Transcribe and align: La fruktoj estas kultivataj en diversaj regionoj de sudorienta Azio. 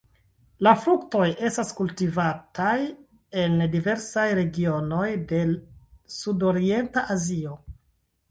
La 0.65 0.71
fruktoj 0.83 1.25
estas 1.49 1.67
kultivataj 1.79 2.77
en 3.41 3.61
diversaj 3.75 4.25
regionoj 4.39 5.05
de 5.33 5.43
sudorienta 6.17 7.05
Azio. 7.17 7.55